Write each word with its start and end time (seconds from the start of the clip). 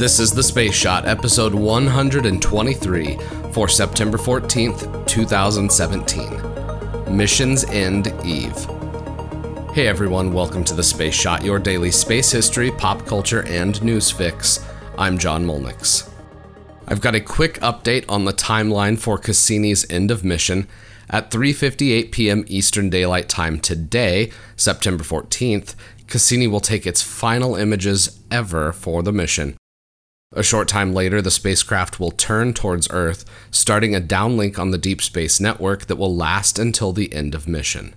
This 0.00 0.18
is 0.18 0.32
the 0.32 0.42
Space 0.42 0.74
Shot, 0.74 1.06
episode 1.06 1.52
123 1.52 3.18
for 3.52 3.68
September 3.68 4.16
14th, 4.16 5.06
2017. 5.06 7.14
Missions 7.14 7.64
End 7.64 8.06
Eve. 8.24 8.56
Hey 9.74 9.88
everyone, 9.88 10.32
welcome 10.32 10.64
to 10.64 10.72
the 10.72 10.82
Space 10.82 11.12
Shot, 11.12 11.44
your 11.44 11.58
daily 11.58 11.90
space 11.90 12.30
history, 12.30 12.70
pop 12.70 13.04
culture, 13.04 13.46
and 13.46 13.82
news 13.82 14.10
fix. 14.10 14.64
I'm 14.96 15.18
John 15.18 15.44
Molnix. 15.44 16.10
I've 16.88 17.02
got 17.02 17.14
a 17.14 17.20
quick 17.20 17.60
update 17.60 18.06
on 18.08 18.24
the 18.24 18.32
timeline 18.32 18.98
for 18.98 19.18
Cassini's 19.18 19.84
end 19.90 20.10
of 20.10 20.24
mission. 20.24 20.66
At 21.10 21.30
3:58 21.30 22.10
p.m. 22.10 22.44
Eastern 22.46 22.88
Daylight 22.88 23.28
Time 23.28 23.60
today, 23.60 24.32
September 24.56 25.04
14th, 25.04 25.74
Cassini 26.06 26.46
will 26.46 26.60
take 26.60 26.86
its 26.86 27.02
final 27.02 27.54
images 27.54 28.18
ever 28.30 28.72
for 28.72 29.02
the 29.02 29.12
mission. 29.12 29.58
A 30.32 30.44
short 30.44 30.68
time 30.68 30.94
later, 30.94 31.20
the 31.20 31.30
spacecraft 31.30 31.98
will 31.98 32.12
turn 32.12 32.54
towards 32.54 32.86
Earth, 32.90 33.24
starting 33.50 33.96
a 33.96 34.00
downlink 34.00 34.60
on 34.60 34.70
the 34.70 34.78
Deep 34.78 35.02
Space 35.02 35.40
Network 35.40 35.86
that 35.86 35.96
will 35.96 36.14
last 36.14 36.56
until 36.56 36.92
the 36.92 37.12
end 37.12 37.34
of 37.34 37.48
mission. 37.48 37.94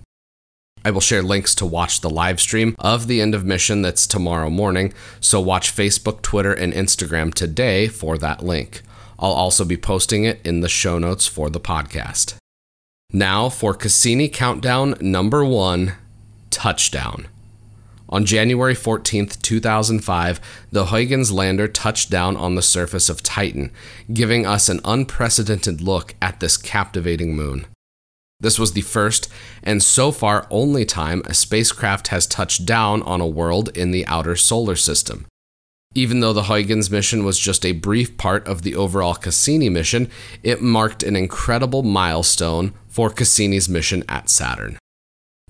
I 0.84 0.90
will 0.90 1.00
share 1.00 1.22
links 1.22 1.54
to 1.54 1.64
watch 1.64 2.00
the 2.00 2.10
live 2.10 2.40
stream 2.40 2.74
of 2.80 3.06
the 3.06 3.20
end 3.20 3.36
of 3.36 3.44
mission 3.44 3.82
that's 3.82 4.06
tomorrow 4.06 4.50
morning, 4.50 4.92
so 5.20 5.40
watch 5.40 5.74
Facebook, 5.74 6.22
Twitter, 6.22 6.52
and 6.52 6.72
Instagram 6.72 7.32
today 7.32 7.86
for 7.86 8.18
that 8.18 8.42
link. 8.42 8.82
I'll 9.18 9.30
also 9.30 9.64
be 9.64 9.76
posting 9.76 10.24
it 10.24 10.44
in 10.44 10.60
the 10.60 10.68
show 10.68 10.98
notes 10.98 11.28
for 11.28 11.48
the 11.48 11.60
podcast. 11.60 12.34
Now 13.12 13.48
for 13.48 13.74
Cassini 13.74 14.28
Countdown 14.28 14.96
number 15.00 15.44
one 15.44 15.94
Touchdown. 16.50 17.28
On 18.14 18.24
January 18.24 18.76
14, 18.76 19.26
2005, 19.42 20.40
the 20.70 20.86
Huygens 20.86 21.32
lander 21.32 21.66
touched 21.66 22.10
down 22.10 22.36
on 22.36 22.54
the 22.54 22.62
surface 22.62 23.08
of 23.08 23.24
Titan, 23.24 23.72
giving 24.12 24.46
us 24.46 24.68
an 24.68 24.78
unprecedented 24.84 25.80
look 25.80 26.14
at 26.22 26.38
this 26.38 26.56
captivating 26.56 27.34
moon. 27.34 27.66
This 28.38 28.56
was 28.56 28.72
the 28.72 28.82
first 28.82 29.28
and 29.64 29.82
so 29.82 30.12
far 30.12 30.46
only 30.48 30.84
time 30.84 31.22
a 31.24 31.34
spacecraft 31.34 32.08
has 32.08 32.28
touched 32.28 32.64
down 32.64 33.02
on 33.02 33.20
a 33.20 33.26
world 33.26 33.76
in 33.76 33.90
the 33.90 34.06
outer 34.06 34.36
solar 34.36 34.76
system. 34.76 35.26
Even 35.96 36.20
though 36.20 36.32
the 36.32 36.44
Huygens 36.44 36.92
mission 36.92 37.24
was 37.24 37.36
just 37.36 37.66
a 37.66 37.72
brief 37.72 38.16
part 38.16 38.46
of 38.46 38.62
the 38.62 38.76
overall 38.76 39.14
Cassini 39.16 39.68
mission, 39.68 40.08
it 40.44 40.62
marked 40.62 41.02
an 41.02 41.16
incredible 41.16 41.82
milestone 41.82 42.74
for 42.86 43.10
Cassini's 43.10 43.68
mission 43.68 44.04
at 44.08 44.30
Saturn. 44.30 44.78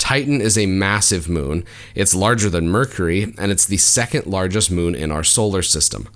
Titan 0.05 0.43
is 0.43 0.59
a 0.59 0.67
massive 0.67 1.31
moon. 1.31 1.65
It's 1.95 2.15
larger 2.15 2.51
than 2.51 2.69
Mercury, 2.69 3.33
and 3.39 3.51
it's 3.51 3.65
the 3.65 3.79
second 3.79 4.27
largest 4.27 4.71
moon 4.71 4.95
in 4.95 5.11
our 5.11 5.25
solar 5.25 5.63
system. 5.63 6.11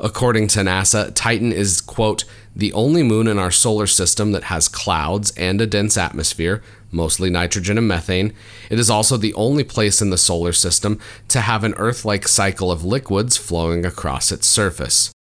According 0.00 0.48
to 0.48 0.60
NASA, 0.60 1.14
Titan 1.14 1.52
is, 1.52 1.82
quote, 1.82 2.24
the 2.56 2.72
only 2.72 3.02
moon 3.02 3.28
in 3.28 3.38
our 3.38 3.50
solar 3.50 3.86
system 3.86 4.32
that 4.32 4.44
has 4.44 4.66
clouds 4.66 5.30
and 5.36 5.60
a 5.60 5.66
dense 5.66 5.98
atmosphere, 5.98 6.62
mostly 6.90 7.28
nitrogen 7.28 7.76
and 7.76 7.86
methane. 7.86 8.32
It 8.70 8.78
is 8.78 8.88
also 8.88 9.18
the 9.18 9.34
only 9.34 9.62
place 9.62 10.00
in 10.00 10.08
the 10.08 10.16
solar 10.16 10.54
system 10.54 10.98
to 11.28 11.42
have 11.42 11.64
an 11.64 11.74
Earth 11.74 12.06
like 12.06 12.26
cycle 12.26 12.72
of 12.72 12.82
liquids 12.82 13.36
flowing 13.36 13.84
across 13.84 14.32
its 14.32 14.46
surface. 14.46 15.12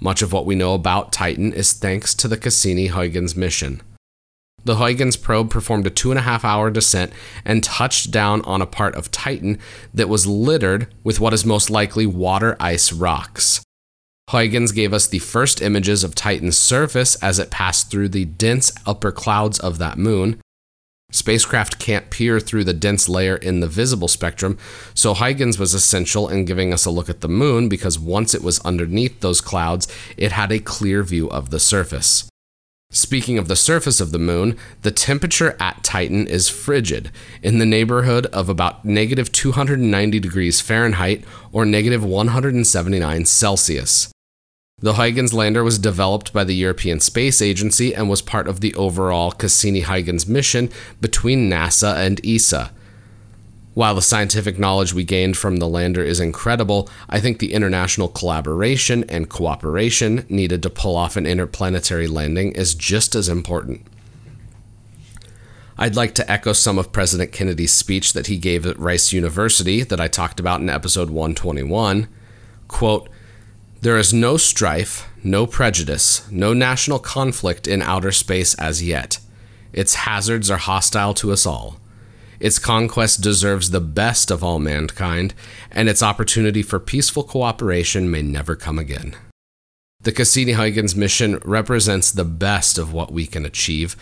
Much 0.00 0.22
of 0.22 0.32
what 0.32 0.46
we 0.46 0.54
know 0.54 0.72
about 0.72 1.12
Titan 1.12 1.52
is 1.52 1.74
thanks 1.74 2.14
to 2.14 2.26
the 2.26 2.38
Cassini 2.38 2.86
Huygens 2.86 3.36
mission. 3.36 3.82
The 4.66 4.78
Huygens 4.78 5.16
probe 5.16 5.48
performed 5.48 5.86
a 5.86 5.90
two 5.90 6.10
and 6.10 6.18
a 6.18 6.22
half 6.22 6.44
hour 6.44 6.72
descent 6.72 7.12
and 7.44 7.62
touched 7.62 8.10
down 8.10 8.42
on 8.42 8.60
a 8.60 8.66
part 8.66 8.96
of 8.96 9.12
Titan 9.12 9.60
that 9.94 10.08
was 10.08 10.26
littered 10.26 10.88
with 11.04 11.20
what 11.20 11.32
is 11.32 11.46
most 11.46 11.70
likely 11.70 12.04
water 12.04 12.56
ice 12.58 12.92
rocks. 12.92 13.62
Huygens 14.28 14.72
gave 14.72 14.92
us 14.92 15.06
the 15.06 15.20
first 15.20 15.62
images 15.62 16.02
of 16.02 16.16
Titan's 16.16 16.58
surface 16.58 17.14
as 17.22 17.38
it 17.38 17.52
passed 17.52 17.92
through 17.92 18.08
the 18.08 18.24
dense 18.24 18.72
upper 18.84 19.12
clouds 19.12 19.60
of 19.60 19.78
that 19.78 19.98
moon. 19.98 20.40
Spacecraft 21.12 21.78
can't 21.78 22.10
peer 22.10 22.40
through 22.40 22.64
the 22.64 22.72
dense 22.72 23.08
layer 23.08 23.36
in 23.36 23.60
the 23.60 23.68
visible 23.68 24.08
spectrum, 24.08 24.58
so 24.94 25.14
Huygens 25.14 25.60
was 25.60 25.74
essential 25.74 26.28
in 26.28 26.44
giving 26.44 26.72
us 26.72 26.84
a 26.84 26.90
look 26.90 27.08
at 27.08 27.20
the 27.20 27.28
moon 27.28 27.68
because 27.68 28.00
once 28.00 28.34
it 28.34 28.42
was 28.42 28.58
underneath 28.64 29.20
those 29.20 29.40
clouds, 29.40 29.86
it 30.16 30.32
had 30.32 30.50
a 30.50 30.58
clear 30.58 31.04
view 31.04 31.30
of 31.30 31.50
the 31.50 31.60
surface. 31.60 32.28
Speaking 32.90 33.36
of 33.36 33.48
the 33.48 33.56
surface 33.56 34.00
of 34.00 34.12
the 34.12 34.18
moon, 34.18 34.56
the 34.82 34.90
temperature 34.90 35.56
at 35.58 35.82
Titan 35.82 36.26
is 36.26 36.48
frigid, 36.48 37.10
in 37.42 37.58
the 37.58 37.66
neighborhood 37.66 38.26
of 38.26 38.48
about 38.48 38.84
negative 38.84 39.32
290 39.32 40.20
degrees 40.20 40.60
Fahrenheit 40.60 41.24
or 41.52 41.66
negative 41.66 42.04
179 42.04 43.24
Celsius. 43.24 44.12
The 44.78 44.94
Huygens 44.94 45.32
lander 45.32 45.64
was 45.64 45.78
developed 45.78 46.32
by 46.32 46.44
the 46.44 46.54
European 46.54 47.00
Space 47.00 47.40
Agency 47.40 47.94
and 47.94 48.08
was 48.08 48.22
part 48.22 48.46
of 48.46 48.60
the 48.60 48.74
overall 48.74 49.32
Cassini 49.32 49.80
Huygens 49.80 50.26
mission 50.26 50.70
between 51.00 51.50
NASA 51.50 51.96
and 51.96 52.20
ESA. 52.24 52.72
While 53.76 53.94
the 53.94 54.00
scientific 54.00 54.58
knowledge 54.58 54.94
we 54.94 55.04
gained 55.04 55.36
from 55.36 55.58
the 55.58 55.68
lander 55.68 56.02
is 56.02 56.18
incredible, 56.18 56.88
I 57.10 57.20
think 57.20 57.40
the 57.40 57.52
international 57.52 58.08
collaboration 58.08 59.04
and 59.06 59.28
cooperation 59.28 60.24
needed 60.30 60.62
to 60.62 60.70
pull 60.70 60.96
off 60.96 61.14
an 61.14 61.26
interplanetary 61.26 62.06
landing 62.06 62.52
is 62.52 62.74
just 62.74 63.14
as 63.14 63.28
important. 63.28 63.86
I'd 65.76 65.94
like 65.94 66.14
to 66.14 66.30
echo 66.30 66.54
some 66.54 66.78
of 66.78 66.90
President 66.90 67.32
Kennedy's 67.32 67.74
speech 67.74 68.14
that 68.14 68.28
he 68.28 68.38
gave 68.38 68.64
at 68.64 68.78
Rice 68.78 69.12
University 69.12 69.82
that 69.82 70.00
I 70.00 70.08
talked 70.08 70.40
about 70.40 70.62
in 70.62 70.70
episode 70.70 71.10
121. 71.10 72.08
Quote, 72.68 73.10
there 73.82 73.98
is 73.98 74.10
no 74.10 74.38
strife, 74.38 75.06
no 75.22 75.46
prejudice, 75.46 76.26
no 76.30 76.54
national 76.54 76.98
conflict 76.98 77.68
in 77.68 77.82
outer 77.82 78.10
space 78.10 78.54
as 78.54 78.82
yet. 78.82 79.18
Its 79.74 79.96
hazards 79.96 80.50
are 80.50 80.56
hostile 80.56 81.12
to 81.12 81.30
us 81.30 81.44
all. 81.44 81.78
Its 82.40 82.58
conquest 82.58 83.20
deserves 83.20 83.70
the 83.70 83.80
best 83.80 84.30
of 84.30 84.44
all 84.44 84.58
mankind, 84.58 85.34
and 85.70 85.88
its 85.88 86.02
opportunity 86.02 86.62
for 86.62 86.78
peaceful 86.78 87.22
cooperation 87.22 88.10
may 88.10 88.22
never 88.22 88.56
come 88.56 88.78
again. 88.78 89.16
The 90.00 90.12
Cassini 90.12 90.52
Huygens 90.52 90.94
mission 90.94 91.38
represents 91.44 92.12
the 92.12 92.24
best 92.24 92.78
of 92.78 92.92
what 92.92 93.12
we 93.12 93.26
can 93.26 93.44
achieve, 93.44 93.96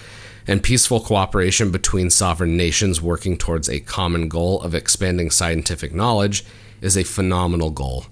and 0.47 0.63
peaceful 0.63 1.01
cooperation 1.01 1.71
between 1.71 2.11
sovereign 2.11 2.57
nations 2.57 3.01
working 3.01 3.39
towards 3.39 3.69
a 3.69 3.81
common 3.81 4.29
goal 4.29 4.61
of 4.63 4.75
expanding 4.75 5.31
scientific 5.31 5.95
knowledge 5.95 6.45
is 6.83 6.97
a 6.97 7.05
phenomenal 7.05 7.71
goal. 7.71 8.07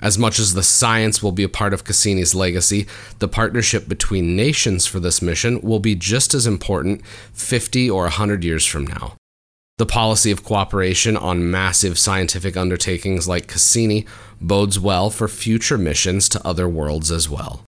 As 0.00 0.16
much 0.16 0.38
as 0.38 0.54
the 0.54 0.62
science 0.62 1.22
will 1.22 1.32
be 1.32 1.42
a 1.42 1.48
part 1.48 1.74
of 1.74 1.82
Cassini's 1.82 2.34
legacy, 2.34 2.86
the 3.18 3.26
partnership 3.26 3.88
between 3.88 4.36
nations 4.36 4.86
for 4.86 5.00
this 5.00 5.20
mission 5.20 5.60
will 5.60 5.80
be 5.80 5.96
just 5.96 6.34
as 6.34 6.46
important 6.46 7.04
50 7.32 7.90
or 7.90 8.02
100 8.02 8.44
years 8.44 8.64
from 8.64 8.86
now. 8.86 9.16
The 9.78 9.86
policy 9.86 10.32
of 10.32 10.42
cooperation 10.42 11.16
on 11.16 11.52
massive 11.52 12.00
scientific 12.00 12.56
undertakings 12.56 13.28
like 13.28 13.46
Cassini 13.46 14.06
bodes 14.40 14.80
well 14.80 15.08
for 15.08 15.28
future 15.28 15.78
missions 15.78 16.28
to 16.30 16.44
other 16.44 16.68
worlds 16.68 17.12
as 17.12 17.30
well. 17.30 17.64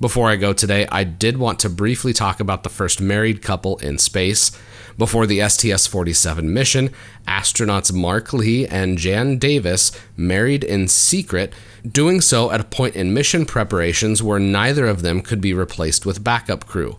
Before 0.00 0.28
I 0.28 0.34
go 0.34 0.52
today, 0.52 0.88
I 0.90 1.04
did 1.04 1.36
want 1.36 1.60
to 1.60 1.70
briefly 1.70 2.12
talk 2.12 2.40
about 2.40 2.64
the 2.64 2.68
first 2.68 3.00
married 3.00 3.42
couple 3.42 3.76
in 3.76 3.98
space. 3.98 4.50
Before 4.98 5.24
the 5.24 5.48
STS 5.48 5.86
47 5.86 6.52
mission, 6.52 6.90
astronauts 7.28 7.92
Mark 7.92 8.32
Lee 8.32 8.66
and 8.66 8.98
Jan 8.98 9.38
Davis 9.38 9.92
married 10.16 10.64
in 10.64 10.88
secret, 10.88 11.52
doing 11.88 12.20
so 12.20 12.50
at 12.50 12.60
a 12.60 12.64
point 12.64 12.96
in 12.96 13.14
mission 13.14 13.46
preparations 13.46 14.20
where 14.20 14.40
neither 14.40 14.84
of 14.88 15.02
them 15.02 15.20
could 15.20 15.40
be 15.40 15.54
replaced 15.54 16.04
with 16.04 16.24
backup 16.24 16.66
crew. 16.66 16.98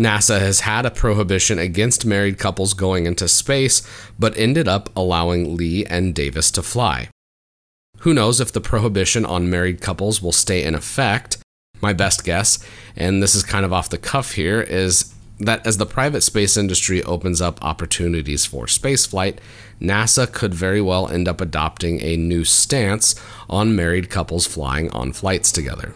NASA 0.00 0.40
has 0.40 0.60
had 0.60 0.86
a 0.86 0.90
prohibition 0.90 1.58
against 1.58 2.06
married 2.06 2.38
couples 2.38 2.72
going 2.72 3.04
into 3.04 3.28
space, 3.28 3.86
but 4.18 4.34
ended 4.38 4.66
up 4.66 4.88
allowing 4.96 5.56
Lee 5.56 5.84
and 5.84 6.14
Davis 6.14 6.50
to 6.52 6.62
fly. 6.62 7.10
Who 7.98 8.14
knows 8.14 8.40
if 8.40 8.50
the 8.50 8.62
prohibition 8.62 9.26
on 9.26 9.50
married 9.50 9.82
couples 9.82 10.22
will 10.22 10.32
stay 10.32 10.64
in 10.64 10.74
effect? 10.74 11.36
My 11.82 11.92
best 11.92 12.24
guess, 12.24 12.58
and 12.96 13.22
this 13.22 13.34
is 13.34 13.42
kind 13.42 13.62
of 13.62 13.74
off 13.74 13.90
the 13.90 13.98
cuff 13.98 14.32
here, 14.32 14.62
is 14.62 15.14
that 15.38 15.66
as 15.66 15.76
the 15.76 15.84
private 15.84 16.22
space 16.22 16.56
industry 16.56 17.02
opens 17.02 17.42
up 17.42 17.62
opportunities 17.62 18.46
for 18.46 18.64
spaceflight, 18.64 19.36
NASA 19.82 20.30
could 20.30 20.54
very 20.54 20.80
well 20.80 21.08
end 21.08 21.28
up 21.28 21.42
adopting 21.42 22.00
a 22.00 22.16
new 22.16 22.42
stance 22.42 23.14
on 23.50 23.76
married 23.76 24.08
couples 24.08 24.46
flying 24.46 24.90
on 24.92 25.12
flights 25.12 25.52
together. 25.52 25.92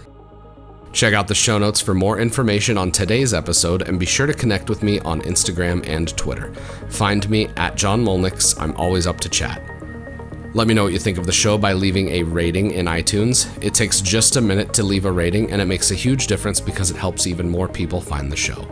Check 0.94 1.12
out 1.12 1.26
the 1.26 1.34
show 1.34 1.58
notes 1.58 1.80
for 1.80 1.92
more 1.92 2.20
information 2.20 2.78
on 2.78 2.92
today's 2.92 3.34
episode 3.34 3.82
and 3.82 3.98
be 3.98 4.06
sure 4.06 4.28
to 4.28 4.32
connect 4.32 4.68
with 4.68 4.84
me 4.84 5.00
on 5.00 5.22
Instagram 5.22 5.84
and 5.88 6.16
Twitter. 6.16 6.54
Find 6.88 7.28
me 7.28 7.48
at 7.56 7.74
John 7.74 8.04
Molnix. 8.04 8.58
I'm 8.60 8.76
always 8.76 9.04
up 9.04 9.18
to 9.22 9.28
chat. 9.28 9.60
Let 10.54 10.68
me 10.68 10.74
know 10.74 10.84
what 10.84 10.92
you 10.92 11.00
think 11.00 11.18
of 11.18 11.26
the 11.26 11.32
show 11.32 11.58
by 11.58 11.72
leaving 11.72 12.10
a 12.10 12.22
rating 12.22 12.70
in 12.70 12.86
iTunes. 12.86 13.48
It 13.60 13.74
takes 13.74 14.00
just 14.00 14.36
a 14.36 14.40
minute 14.40 14.72
to 14.74 14.84
leave 14.84 15.04
a 15.04 15.10
rating, 15.10 15.50
and 15.50 15.60
it 15.60 15.64
makes 15.64 15.90
a 15.90 15.96
huge 15.96 16.28
difference 16.28 16.60
because 16.60 16.92
it 16.92 16.96
helps 16.96 17.26
even 17.26 17.50
more 17.50 17.66
people 17.66 18.00
find 18.00 18.30
the 18.30 18.36
show. 18.36 18.64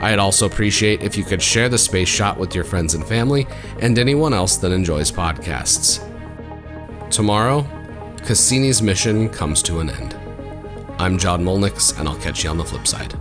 I'd 0.00 0.20
also 0.20 0.46
appreciate 0.46 1.02
if 1.02 1.18
you 1.18 1.24
could 1.24 1.42
share 1.42 1.68
the 1.68 1.76
space 1.76 2.08
shot 2.08 2.38
with 2.38 2.54
your 2.54 2.62
friends 2.62 2.94
and 2.94 3.04
family 3.04 3.48
and 3.80 3.98
anyone 3.98 4.32
else 4.32 4.58
that 4.58 4.70
enjoys 4.70 5.10
podcasts. 5.10 6.00
Tomorrow, 7.10 7.66
Cassini's 8.18 8.80
mission 8.80 9.28
comes 9.28 9.60
to 9.64 9.80
an 9.80 9.90
end. 9.90 10.25
I'm 10.98 11.18
John 11.18 11.44
Molnix, 11.44 11.98
and 11.98 12.08
I'll 12.08 12.16
catch 12.16 12.42
you 12.42 12.48
on 12.48 12.56
the 12.56 12.64
flip 12.64 12.86
side. 12.86 13.14